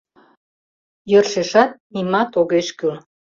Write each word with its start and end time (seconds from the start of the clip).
Йӧршешат 1.11 1.71
нимат 1.93 2.31
огеш 2.39 2.67
кӱл. 2.77 2.95